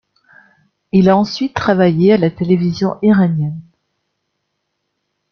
[0.91, 3.61] Il a ensuite travaillé à la télévision iranienne.